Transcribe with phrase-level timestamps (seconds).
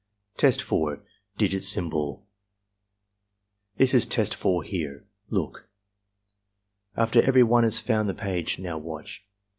[0.35, 1.01] Test 4.—
[1.37, 2.25] Digit Symbol
[3.77, 5.05] "This is Test 4 here.
[5.29, 5.67] Look."
[6.97, 9.27] After every one has found the page— "Now watch."